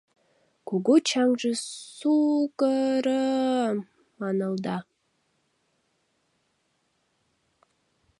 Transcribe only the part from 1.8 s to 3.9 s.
«сукы-ры-ым»